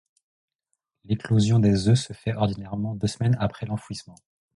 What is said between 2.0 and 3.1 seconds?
se fait ordinairement deux